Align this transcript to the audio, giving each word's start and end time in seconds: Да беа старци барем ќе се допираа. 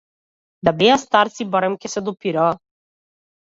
Да 0.69 0.71
беа 0.79 0.95
старци 1.01 1.47
барем 1.57 1.77
ќе 1.85 1.93
се 1.97 2.05
допираа. 2.09 2.49